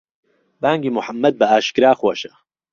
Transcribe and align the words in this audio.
بانگی 0.63 0.91
موحەممەد 0.95 1.33
بەئاشکرا 1.41 1.91
خۆشە. 1.99 2.31